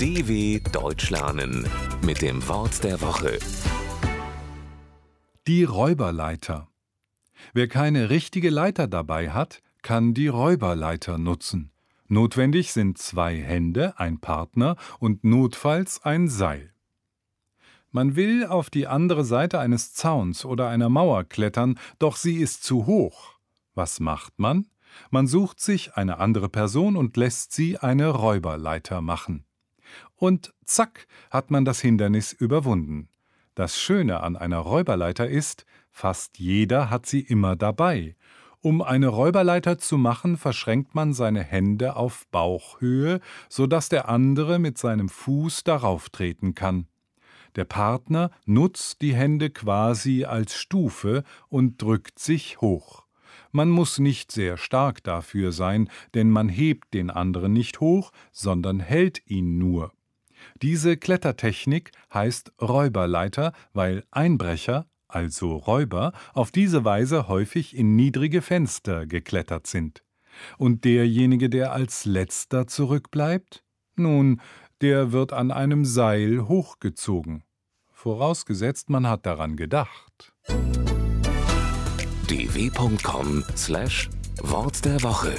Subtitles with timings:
[0.00, 1.68] DW Deutsch lernen
[2.02, 3.38] mit dem Wort der Woche.
[5.46, 6.68] Die Räuberleiter.
[7.52, 11.70] Wer keine richtige Leiter dabei hat, kann die Räuberleiter nutzen.
[12.08, 16.72] Notwendig sind zwei Hände, ein Partner und notfalls ein Seil.
[17.90, 22.64] Man will auf die andere Seite eines Zauns oder einer Mauer klettern, doch sie ist
[22.64, 23.34] zu hoch.
[23.74, 24.66] Was macht man?
[25.10, 29.44] Man sucht sich eine andere Person und lässt sie eine Räuberleiter machen.
[30.16, 33.08] Und zack hat man das Hindernis überwunden.
[33.54, 38.16] Das Schöne an einer Räuberleiter ist, fast jeder hat sie immer dabei.
[38.62, 44.58] Um eine Räuberleiter zu machen, verschränkt man seine Hände auf Bauchhöhe, so dass der andere
[44.58, 46.86] mit seinem Fuß darauf treten kann.
[47.56, 53.06] Der Partner nutzt die Hände quasi als Stufe und drückt sich hoch.
[53.52, 58.80] Man muss nicht sehr stark dafür sein, denn man hebt den anderen nicht hoch, sondern
[58.80, 59.92] hält ihn nur.
[60.62, 69.06] Diese Klettertechnik heißt Räuberleiter, weil Einbrecher, also Räuber, auf diese Weise häufig in niedrige Fenster
[69.06, 70.02] geklettert sind.
[70.56, 73.64] Und derjenige, der als letzter zurückbleibt?
[73.96, 74.40] Nun,
[74.80, 77.42] der wird an einem Seil hochgezogen.
[77.92, 80.32] Vorausgesetzt, man hat daran gedacht.
[82.30, 85.34] dw.com/wort der Woche